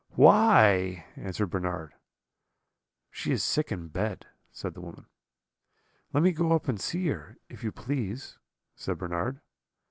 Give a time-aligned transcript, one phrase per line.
[0.15, 1.93] "'Why?' answered Bernard.
[3.11, 5.05] "'She is sick in bed,' said the woman.
[6.11, 8.39] "'Let me go up and see her, if you please,'
[8.75, 9.41] said Bernard.